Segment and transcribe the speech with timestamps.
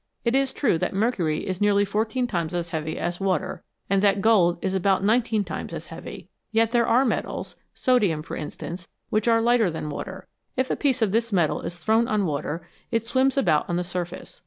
[0.25, 4.19] It is true that mercury is nearly fourteen times as heavy as water, and that
[4.19, 9.27] gold is about nineteen times as heavy, yet there are metals sodium, for instance which
[9.27, 10.27] are lighter than water;
[10.57, 13.83] if a piece of this metal is thrown on water it swims about on the
[13.83, 14.39] surface.